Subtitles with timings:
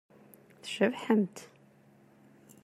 [0.63, 1.37] Tcebḥemt.